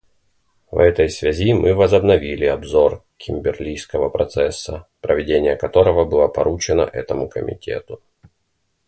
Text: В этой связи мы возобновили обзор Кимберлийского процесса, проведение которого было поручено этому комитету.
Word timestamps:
В 0.71 0.79
этой 0.79 1.09
связи 1.11 1.53
мы 1.53 1.75
возобновили 1.75 2.45
обзор 2.45 3.03
Кимберлийского 3.17 4.09
процесса, 4.09 4.87
проведение 4.99 5.55
которого 5.55 6.05
было 6.05 6.27
поручено 6.27 6.81
этому 6.81 7.29
комитету. 7.29 8.01